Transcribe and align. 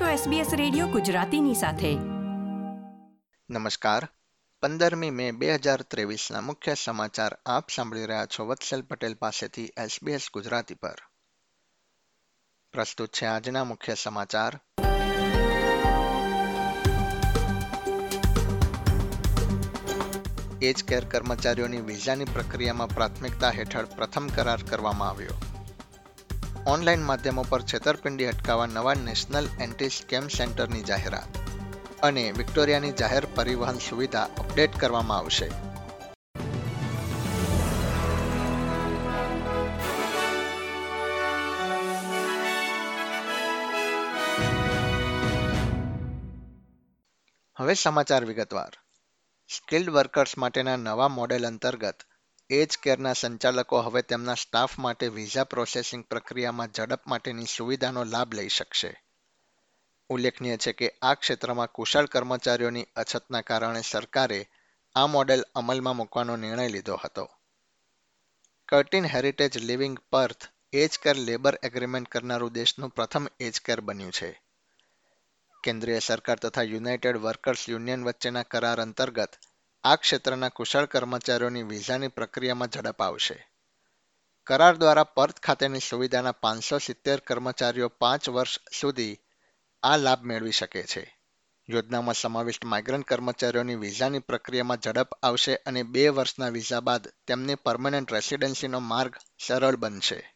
છો 0.00 0.30
SBS 0.30 0.56
radio 0.56 0.86
ગુજરાતીની 0.86 1.54
સાથે. 1.54 1.94
નમસ્કાર. 3.50 4.08
પંદરમી 4.62 5.10
મે 5.10 5.32
બે 5.32 5.54
હજાર 5.54 5.82
ત્રેવીસના 5.82 6.40
મુખ્ય 6.40 6.74
સમાચાર 6.74 7.38
આપ 7.46 7.70
સાંભળી 7.70 8.06
રહ્યા 8.06 8.26
છો 8.26 8.46
વત્સલ 8.46 8.82
પટેલ 8.82 9.14
પાસેથી 9.14 9.64
SBS 9.64 10.20
ગુજરાતી 10.34 10.74
પર. 10.74 10.94
પ્રસ્તુત 12.72 13.08
છે 13.08 13.26
આજના 13.26 13.64
મુખ્ય 13.64 13.94
સમાચાર. 13.94 14.60
એજ 20.62 20.84
કેર 20.84 21.04
કર્મચારીઓની 21.04 21.80
વિઝાની 21.80 22.24
પ્રક્રિયામાં 22.24 22.88
પ્રાથમિકતા 22.88 23.50
હેઠળ 23.50 23.84
પ્રથમ 23.84 24.26
કરાર 24.26 24.62
કરવામાં 24.62 25.08
આવ્યો. 25.08 25.53
ઓનલાઈન 26.66 27.02
માધ્યમો 27.02 27.42
પર 27.42 27.62
છેતરપિંડી 27.62 28.24
અટકાવવા 28.24 28.66
નવા 28.66 28.94
નેશનલ 28.94 29.48
એન્ટી 29.60 29.88
સ્કેમ 29.88 30.28
સેન્ટરની 30.28 30.82
જાહેરાત 30.82 31.36
અને 32.02 32.30
વિક્ટોરિયાની 32.30 32.92
જાહેર 32.92 33.26
પરિવહન 33.34 33.78
સુવિધા 33.78 34.22
અપડેટ 34.22 34.76
કરવામાં 34.76 35.18
આવશે. 35.18 35.48
હવે 47.58 47.74
સમાચાર 47.74 48.24
વિગતવાર. 48.24 48.72
સ્કિલ્ડ 49.56 49.90
વર્કર્સ 49.90 50.38
માટેના 50.38 50.76
નવા 50.76 51.08
મોડેલ 51.08 51.46
અંતર્ગત 51.46 51.96
એજ 52.50 52.78
કેરના 52.82 53.12
સંચાલકો 53.12 53.80
હવે 53.80 54.02
તેમના 54.02 54.34
સ્ટાફ 54.34 54.78
માટે 54.78 55.08
વિઝા 55.08 55.44
પ્રોસેસિંગ 55.44 56.04
પ્રક્રિયામાં 56.04 56.72
ઝડપ 56.72 57.06
માટેની 57.06 57.44
સુવિધાનો 57.44 58.04
લાભ 58.04 58.34
લઈ 58.34 58.48
શકશે. 58.48 59.02
ઉલ્લેખનીય 60.08 60.56
છે 60.56 60.72
કે 60.72 60.98
આ 61.02 61.14
ક્ષેત્રમાં 61.14 61.72
કુશળ 61.72 62.06
કર્મચારીઓની 62.06 62.86
અછતના 62.96 63.40
કારણે 63.40 63.80
સરકારે 63.80 64.48
આ 64.94 65.06
મોડેલ 65.06 65.44
અમલમાં 65.54 65.96
મૂકવાનો 65.96 66.36
નિર્ણય 66.36 66.68
લીધો 66.68 66.96
હતો. 67.04 67.30
Curtin 68.68 69.04
Heritage 69.04 69.58
Living 69.58 69.98
Perth 70.10 70.44
age 70.72 70.98
care 70.98 71.16
labour 71.16 71.58
agreement 71.62 72.08
કરનારું 72.08 72.52
દેશનું 72.52 72.90
પ્રથમ 72.90 73.26
એજ 73.40 73.60
કેર 73.60 73.80
બન્યું 73.80 74.12
છે. 74.12 74.42
કેન્દ્રીય 75.62 75.98
સરકાર 75.98 76.38
તથા 76.38 76.62
યુનાઇટેડ 76.62 77.16
વર્કર્સ 77.16 77.68
યુનિયન 77.68 78.04
વચ્ચેના 78.04 78.42
કરાર 78.42 78.80
અંતર્ગત 78.80 79.30
આ 79.84 79.96
ક્ષેત્રના 79.96 80.48
કુશળ 80.48 80.84
કર્મચારીઓની 80.84 81.62
વિઝાની 81.62 82.08
પ્રક્રિયામાં 82.08 82.68
ઝડપ 82.68 83.02
આવશે. 83.02 83.48
કરાર 84.46 84.76
દ્વારા 84.76 85.04
પર્થ 85.04 85.40
ખાતેની 85.40 85.78
સુવિધાના 85.78 86.32
પાંચસો 86.32 86.78
સિત્તેર 86.78 87.20
કર્મચારીઓ 87.20 87.88
પાંચ 87.88 88.28
વર્ષ 88.28 88.58
સુધી 88.80 89.18
આ 89.82 89.96
લાભ 89.96 90.22
મેળવી 90.22 90.50
શકે 90.50 90.82
છે. 90.82 91.18
યોજનામાં 91.68 92.14
સમાવિષ્ટ 92.14 92.64
માઇગ્રન્ટ 92.64 93.06
કર્મચારીઓની 93.06 93.74
વિઝાની 93.74 94.18
પ્રક્રિયામાં 94.18 94.78
ઝડપ 94.78 95.08
આવશે 95.22 95.56
અને 95.56 95.82
બે 95.82 96.08
વર્ષના 96.08 96.48
વિઝા 96.48 96.80
બાદ 96.80 97.12
તેમની 97.26 97.54
પરમનન્ટ 97.54 98.12
રેસિડેન્સીનો 98.12 98.78
માર્ગ 98.78 99.14
સરળ 99.46 99.76
બનશે. 99.76 100.34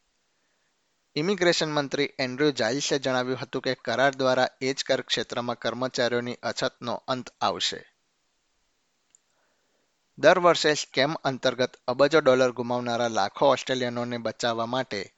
ઇમિગ્રેશન 1.15 1.71
મંત્રી 1.71 2.09
એન્ડ્રુ 2.19 2.51
જાઇલ્સે 2.51 2.99
જણાવ્યું 2.99 3.39
હતું 3.39 3.61
કે 3.61 3.75
કરાર 3.75 4.15
દ્વારા 4.15 4.47
એજ 4.61 4.83
કર 4.83 5.01
ક્ષેત્રમાં 5.01 5.59
કર્મચારીઓની 5.59 6.33
અછતનો 6.33 7.03
અંત 7.07 7.29
આવશે. 7.41 7.98
દર 10.19 10.39
વર્ષે 10.39 10.73
સ્કેમ 10.73 11.13
અંતર્ગત 11.13 11.75
અબજો 11.87 12.19
ડોલર 12.19 12.51
ગુમાવનારા 12.51 13.07
લાખો 13.07 13.45
ઓસ્ટ્રેલિયનોને 13.45 14.17
બચાવવા 14.17 14.65
માટે 14.65 15.13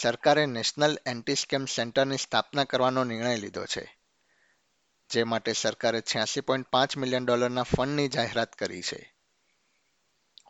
સરકારે 0.00 0.46
નેશનલ 0.46 0.98
એન્ટી 1.06 1.34
સ્કેમ 1.34 1.64
સેન્ટરની 1.64 2.16
સ્થાપના 2.16 2.64
કરવાનો 2.64 3.04
નિર્ણય 3.04 3.36
લીધો 3.36 3.66
છે, 3.66 3.98
જે 5.10 5.22
માટે 5.22 5.52
સરકારે 5.52 6.00
છ્યાસી 6.00 6.40
પોઈન્ટ 6.40 6.68
પાંચ 6.68 6.96
મિલિયન 6.96 7.24
ડોલરના 7.24 7.62
ફંડની 7.62 8.08
જાહેરાત 8.08 8.54
કરી 8.54 8.82
છે. 8.82 9.16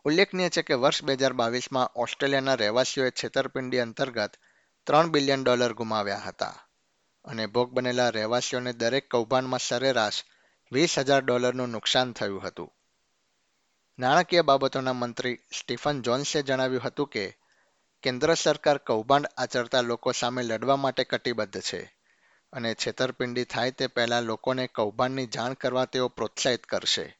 ઉલ્લેખનીય 0.03 0.49
છે 0.49 0.61
કે 0.61 0.73
વર્ષ 0.73 1.03
બે 1.03 1.13
હજાર 1.13 1.33
બાવીસમાં 1.33 1.89
ઓસ્ટ્રેલિયાના 1.95 2.53
રહેવાસીઓએ 2.53 3.09
છેતરપિંડી 3.09 3.79
અંતર્ગત 3.79 4.31
ત્રણ 4.83 5.09
બિલિયન 5.09 5.43
ડોલર 5.43 5.73
ગુમાવ્યા 5.73 6.17
હતા 6.17 6.69
અને 7.25 7.47
ભોગ 7.47 7.71
બનેલા 7.71 8.09
રહેવાસીઓને 8.09 8.73
દરેક 8.73 9.09
કૌભાંડમાં 9.09 9.59
સરેરાશ 9.59 10.23
વીસ 10.71 10.99
હજાર 10.99 11.21
ડોલરનું 11.21 11.69
નુકસાન 11.69 12.13
થયું 12.13 12.43
હતું. 12.43 12.78
નાણાકીય 13.99 14.41
બાબતોના 14.41 14.93
મંત્રી 14.93 15.35
સ્ટીફન 15.35 16.01
જોન્સે 16.01 16.41
જણાવ્યું 16.41 16.81
હતું 16.81 17.07
કે, 17.07 17.37
કેન્દ્ર 18.03 18.33
સરકાર 18.33 18.77
કૌભાંડ 18.77 19.25
આચરતા 19.37 19.81
લોકો 19.81 20.11
સામે 20.11 20.43
લડવા 20.43 20.75
માટે 20.75 21.03
કટિબદ્ધ 21.03 21.61
છે 21.61 21.95
અને 22.53 22.73
છેતરપિંડી 22.73 23.43
થાય 23.43 23.71
તે 23.71 23.87
પહેલાં 23.87 24.23
લોકોને 24.23 24.67
કૌભાંડની 24.67 25.27
જાણ 25.27 25.53
કરવા 25.53 25.85
તેઓ 25.85 26.07
પ્રોત્સાહિત 26.07 26.63
કરશે. 26.63 27.17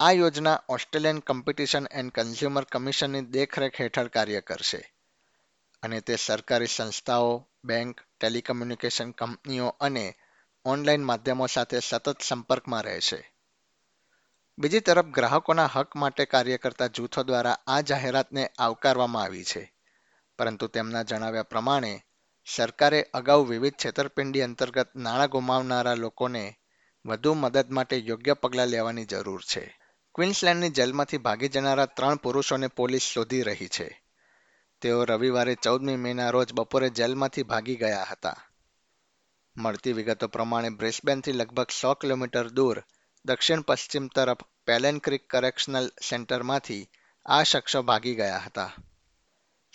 આ 0.00 0.12
યોજના 0.12 0.62
ઓસ્ટ્રેલિયન 0.68 1.18
કોમ્પિટિશન 1.18 1.86
એન્ડ 1.90 2.12
કન્ઝ્યુમર 2.12 2.64
કમિશનની 2.64 3.20
દેખરેખ 3.20 3.80
હેઠળ 3.80 4.06
કાર્ય 4.06 4.40
કરશે 4.40 4.92
અને 5.82 6.00
તે 6.00 6.16
સરકારી 6.16 6.66
સંસ્થાઓ, 6.66 7.48
બેંક, 7.64 8.00
ટેલિકમ્યુનિકેશન 8.20 9.10
કંપનીઓ 9.10 9.66
અને 9.66 10.14
ઓનલાઈન 10.64 11.04
માધ્યમો 11.04 11.46
સાથે 11.46 11.80
સતત 11.80 12.22
સંપર્કમાં 12.22 12.82
રહેશે. 12.82 13.37
બીજી 14.58 14.80
તરફ 14.80 15.06
ગ્રાહકોના 15.06 15.66
હક 15.66 15.96
માટે 15.96 16.24
કાર્ય 16.24 16.56
કરતા 16.56 16.86
જૂથો 16.86 17.22
દ્વારા 17.22 17.58
આ 17.66 17.80
જાહેરાતને 17.80 18.50
આવકારવામાં 18.58 19.22
આવી 19.22 19.44
છે. 19.44 19.72
પરંતુ 20.38 20.66
તેમના 20.66 21.02
જણાવ્યા 21.02 21.42
પ્રમાણે, 21.42 22.04
સરકારે 22.56 23.02
અગાઉ 23.14 23.46
વિવિધ 23.46 23.74
છેતરપિંડી 23.84 24.42
અંતર્ગત 24.42 24.96
નાણાં 24.96 25.28
ગુમાવનારા 25.28 25.94
લોકોને 25.94 26.58
વધુ 27.06 27.34
મદદ 27.34 27.70
માટે 27.70 27.96
યોગ્ય 27.96 28.34
પગલાં 28.34 28.66
લેવાની 28.66 29.04
જરૂર 29.04 29.40
છે. 29.40 29.78
ક્વિન્સલેન્ડની 30.14 30.70
જેલમાંથી 30.70 31.18
ભાગી 31.18 31.48
જનારા 31.48 31.86
ત્રણ 31.86 32.16
પુરુષોને 32.16 32.66
પોલીસ 32.66 33.02
શોધી 33.02 33.42
રહી 33.42 33.68
છે. 33.68 34.02
તેઓ 34.80 35.04
રવિવારે 35.04 35.54
ચૌદમી 35.54 35.96
મેના 35.96 36.30
રોજ 36.30 36.52
બપોરે 36.52 36.90
જેલમાંથી 36.90 37.42
ભાગી 37.42 37.76
ગયા 37.76 38.06
હતા. 38.10 38.36
મળતી 39.56 39.92
વિગતો 39.92 40.28
પ્રમાણે 40.28 40.70
બ્રિસ્બેનથી 40.70 41.32
લગભગ 41.32 41.66
સો 41.80 41.94
કિલોમીટર 41.94 42.48
દૂર 42.48 42.82
દક્ષિણ 43.28 43.60
પશ્ચિમ 43.60 44.06
તરફ 44.06 44.38
પેલેન 44.66 44.98
ક્રિક 44.98 45.30
કરેક્શનલ 45.30 45.90
સેન્ટરમાંથી 46.10 46.88
આ 47.26 47.42
શખ્સો 47.42 47.82
ભાગી 47.82 48.14
ગયા 48.14 48.38
હતા. 48.38 48.72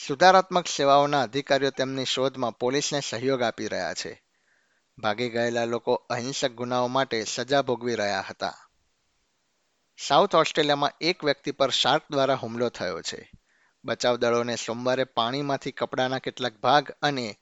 સુધારાત્મક 0.07 0.67
સેવાઓના 0.67 1.21
અધિકારીઓ 1.21 1.69
તેમની 1.69 2.05
શોધમાં 2.05 2.57
પોલીસને 2.57 2.99
સહયોગ 2.99 3.41
આપી 3.41 3.67
રહ્યા 3.67 3.93
છે. 3.93 4.23
ભાગી 4.97 5.29
ગયેલા 5.29 5.65
લોકો 5.65 5.93
અહિંસક 5.93 6.51
ગુનાઓ 6.51 6.87
માટે 6.87 7.23
સજા 7.23 7.61
ભોગવી 7.61 7.95
રહ્યા 7.95 8.25
હતા. 8.29 8.53
સાઉથ 10.07 10.35
ઓસ્ટ્રેલિયામાં 10.35 10.91
એક 11.01 11.23
વ્યક્તિ 11.23 11.51
પર 11.51 11.69
શાર્ક 11.69 12.03
દ્વારા 12.11 12.35
હુમલો 12.35 12.69
થયો 12.69 13.01
છે. 13.01 13.31
બચાવ 13.85 14.15
દળોને 14.15 14.55
સોમવારે 14.55 15.03
પાણીમાંથી 15.03 15.71
કપડાના 15.71 16.19
કેટલાક 16.19 16.53
ભાગ 16.53 16.91
અને 17.01 17.37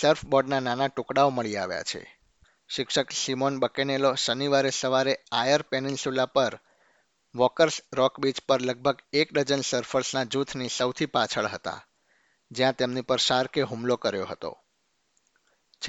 સર્ફબોર્ડના 0.00 0.60
નાના 0.60 0.86
ટુકડાઓ 0.86 1.30
મળી 1.30 1.56
આવ્યા 1.56 1.82
છે. 1.82 2.13
શિક્ષક 2.68 3.10
સિમોન 3.10 3.58
બકેનેલો 3.58 4.14
શનિવારે 4.14 4.70
સવારે 4.70 5.18
આયર 5.32 5.62
પેનિન્સુલા 5.62 6.26
પર, 6.26 6.60
વોકર્સ 7.34 7.80
રોક 7.92 8.20
બીચ 8.20 8.40
પર 8.40 8.62
લગભગ 8.62 8.98
એક 9.12 9.32
ડઝન 9.32 9.60
સર્ફર્સના 9.60 10.24
જૂથની 10.24 10.68
સૌથી 10.68 11.06
પાછળ 11.06 11.46
હતા, 11.46 11.86
જ્યાં 12.50 12.72
તેમની 12.72 13.00
પર 13.00 13.16
શાર્કે 13.16 13.62
હુમલો 13.62 13.96
કર્યો 13.96 14.24
હતો. 14.24 14.56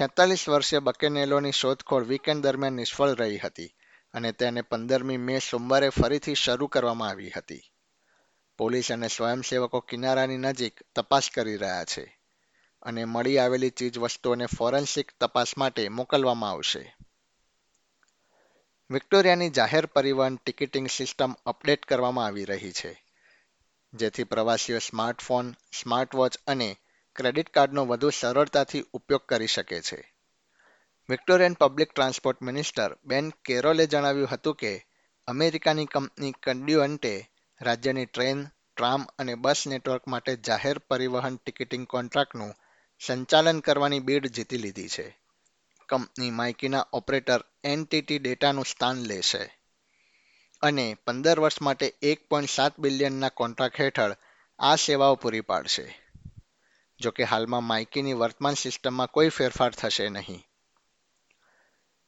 છેતાલીસ 0.00 0.48
વર્ષીય 0.48 0.78
બકેનેલોની 0.78 1.52
શોધખોળ 1.52 2.04
વીકેન્ડ 2.04 2.42
દરમિયાન 2.42 2.72
નિષ્ફળ 2.72 3.08
રહી 3.08 3.38
હતી 3.38 3.74
અને 4.14 4.32
તેને 4.32 4.62
પંદરમી 4.62 5.16
મે 5.16 5.38
સોમવારે 5.38 5.88
ફરીથી 5.88 6.34
શરૂ 6.34 6.66
કરવામાં 6.66 7.08
આવી 7.08 7.30
હતી. 7.30 7.62
પોલીસ 8.58 8.92
અને 8.92 9.08
સ્વયંસેવકો 9.08 9.80
કિનારાની 9.80 10.36
નજીક 10.36 10.80
તપાસ 10.94 11.30
કરી 11.34 11.56
રહ્યા 11.56 11.84
છે. 11.84 12.15
અને 12.82 13.04
મળી 13.04 13.38
આવેલી 13.38 13.70
ચીજવસ્તુઓને 13.70 14.46
ફોરેન્સિક 14.46 15.12
તપાસ 15.20 15.58
માટે 15.58 15.88
મોકલવામાં 15.88 16.50
આવશે. 16.50 16.82
વિક્ટોરિયાની 18.90 19.50
જાહેર 19.50 19.86
પરિવહન 19.86 20.36
ટિકિટિંગ 20.36 20.88
સિસ્ટમ 20.88 21.32
અપડેટ 21.46 21.86
કરવામાં 21.86 22.26
આવી 22.26 22.44
રહી 22.44 22.72
છે, 22.72 22.92
જેથી 23.92 24.24
પ્રવાસીઓ 24.24 24.78
સ્માર્ટફોન 24.78 25.54
સ્માર્ટ 25.72 26.14
વોચ 26.14 26.34
અને 26.46 26.68
ક્રેડિટ 27.16 27.50
કાર્ડનો 27.50 27.84
વધુ 27.84 28.10
સરળતાથી 28.10 28.84
ઉપયોગ 28.92 29.24
કરી 29.26 29.46
શકે 29.46 29.80
છે. 29.80 29.98
વિક્ટોરિયન 31.08 31.54
પબ્લિક 31.54 31.92
ટ્રાન્સપોર્ટ 31.92 32.42
મિનિસ્ટર 32.42 32.96
બેન 33.04 33.30
કેરોલે 33.44 33.86
જણાવ્યું 33.86 34.28
હતું 34.28 34.54
કે, 34.54 34.72
અમેરિકાની 35.28 35.86
કંપની 35.86 36.32
કન્ડ્યુઅન્ટે 36.42 37.14
રાજ્યની 37.60 38.06
ટ્રેન, 38.06 38.46
ટ્રામ 38.76 39.02
અને 39.18 39.34
બસ 39.34 39.66
નેટવર્ક 39.66 40.06
માટે 40.06 40.36
જાહેર 40.36 40.78
પરિવહન 40.78 41.36
ટિકિટિંગ 41.36 41.86
કોન્ટ્રાક્ટનું 41.86 42.54
સંચાલન 43.00 43.60
કરવાની 43.60 44.00
બીડ 44.00 44.26
જીતી 44.26 44.58
લીધી 44.58 44.88
છે. 44.88 45.18
કંપની 45.88 46.30
માઇકીના 46.30 46.86
ઓપરેટર 46.92 47.44
એનટીટી 47.64 48.18
ડેટાનું 48.18 48.64
સ્થાન 48.64 48.96
લેશે. 48.96 49.58
અને 50.62 50.96
પંદર 51.06 51.40
વર્ષ 51.40 51.62
માટે 51.62 51.94
એક 52.02 52.28
પોઈન્ટ 52.28 52.50
સાત 52.50 52.78
બિલિયનના 52.78 53.28
કોન્ટ્રાક્ટ 53.28 53.80
હેઠળ 53.80 54.16
આ 54.58 54.76
સેવાઓ 54.76 55.14
પૂરી 55.14 55.40
પાડશે. 55.40 56.00
જોકે 57.00 57.22
હાલમાં 57.22 57.64
માઇકીની 57.64 58.12
વર્તમાન 58.12 58.54
સિસ્ટમમાં 58.54 59.06
કોઈ 59.06 59.28
ફેરફાર 59.28 59.70
થશે 59.70 60.08
નહીં. 60.08 60.42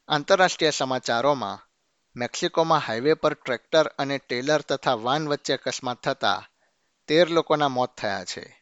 આંતરરાષ્ટ્રીય 0.08 0.70
સમાચારોમાં, 0.70 1.69
મેક્સિકોમાં 2.17 2.79
હાઈવે 2.79 3.14
પર 3.14 3.35
ટ્રેક્ટર 3.35 3.87
અને 3.87 4.19
ટેલર 4.19 4.61
તથા 4.61 4.94
વાન 4.94 5.29
વચ્ચે 5.29 5.52
અકસ્માત 5.52 6.02
થતા 6.02 6.49
તેર 7.06 7.31
લોકોના 7.31 7.69
મોત 7.69 7.96
થયા 7.96 8.25
છે. 8.25 8.58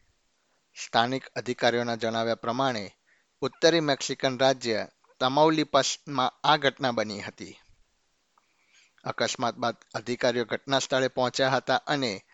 સ્થાનિક 0.85 1.27
અધિકારીઓના 1.27 1.95
જણાવ્યા 1.95 2.35
પ્રમાણે, 2.35 2.95
ઉત્તરી 3.41 3.79
મેક્સિકન 3.79 4.39
રાજ્ય 4.39 4.87
તમાઉલીપસમાં 5.19 6.33
આ 6.43 6.57
ઘટના 6.57 6.91
બની 6.91 7.21
હતી. 7.21 7.59
અકસ્માત 9.03 9.55
બાદ 9.55 9.75
અધિકારીઓ 9.93 10.45
ઘટના 10.45 10.79
સ્થળે 10.79 11.07
પહોંચ્યા 11.07 11.49
હતા 11.49 11.75
અને 11.75 12.25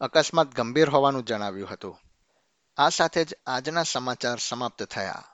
અકસ્માત 0.00 0.54
ગંભીર 0.54 0.88
હોવાનું 0.88 1.24
જણાવ્યું 1.24 1.68
હતું. 1.68 1.98
આ 2.76 2.88
સાથે 2.88 3.24
જ 3.24 3.34
આજના 3.46 3.82
સમાચાર 3.82 4.38
સમાપ્ત 4.38 4.82
થયા. 4.82 5.24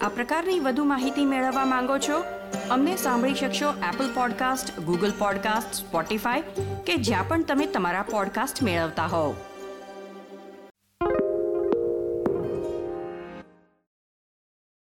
આ 0.00 0.08
પ્રકારની 0.08 0.60
વધુ 0.60 0.84
માહિતી 0.84 1.24
મેળવવા 1.24 1.64
માંગો 1.64 1.98
છો? 1.98 2.24
અમને 2.70 2.96
સાંભળી 2.96 3.34
શકશો 3.34 3.72
Apple 3.72 4.14
podcast 4.14 4.80
Google 4.80 5.12
podcast 5.18 5.74
Spotify 5.74 6.42
કે 6.86 6.96
જ્યાં 6.96 7.28
પણ 7.28 7.42
તમે 7.42 7.66
તમારા 7.66 8.02
પોડકાસ્ટ 8.02 8.62
મેળવતા 8.62 9.06
હોવ. 9.06 9.34